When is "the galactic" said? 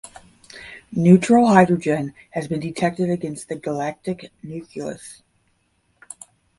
3.49-4.31